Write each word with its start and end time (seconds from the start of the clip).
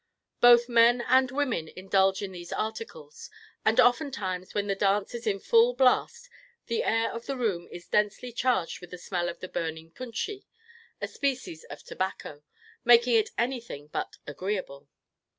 Both 0.39 0.67
men 0.67 1.01
and 1.07 1.29
women 1.29 1.67
indulge 1.67 2.23
in 2.23 2.31
these 2.31 2.51
articles; 2.51 3.29
and 3.63 3.79
oftentimes 3.79 4.55
when 4.55 4.65
the 4.65 4.73
dance 4.73 5.13
is 5.13 5.27
in 5.27 5.39
full 5.39 5.75
blast, 5.75 6.27
the 6.65 6.83
air 6.83 7.11
of 7.11 7.27
the 7.27 7.37
room 7.37 7.67
is 7.71 7.85
densely 7.87 8.31
charged 8.31 8.81
with 8.81 8.89
the 8.89 8.97
smell 8.97 9.29
of 9.29 9.41
the 9.41 9.47
burning 9.47 9.91
punchi, 9.91 10.47
a 10.99 11.07
species 11.07 11.65
of 11.65 11.83
tobacco, 11.83 12.41
making 12.83 13.13
it 13.13 13.29
anything 13.37 13.89
but 13.89 14.17
agreeable. 14.25 14.89